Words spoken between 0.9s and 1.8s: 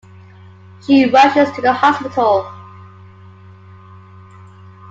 rushes to the